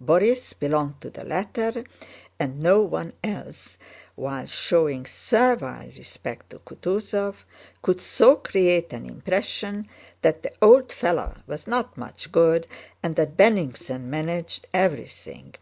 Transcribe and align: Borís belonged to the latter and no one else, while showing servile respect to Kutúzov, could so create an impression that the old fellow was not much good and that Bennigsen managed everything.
Borís 0.00 0.56
belonged 0.56 1.00
to 1.00 1.10
the 1.10 1.24
latter 1.24 1.82
and 2.38 2.62
no 2.62 2.80
one 2.80 3.12
else, 3.24 3.76
while 4.14 4.46
showing 4.46 5.04
servile 5.04 5.90
respect 5.96 6.50
to 6.50 6.60
Kutúzov, 6.60 7.34
could 7.82 8.00
so 8.00 8.36
create 8.36 8.92
an 8.92 9.04
impression 9.04 9.88
that 10.22 10.44
the 10.44 10.52
old 10.62 10.92
fellow 10.92 11.38
was 11.48 11.66
not 11.66 11.98
much 11.98 12.30
good 12.30 12.68
and 13.02 13.16
that 13.16 13.36
Bennigsen 13.36 14.08
managed 14.08 14.64
everything. 14.72 15.56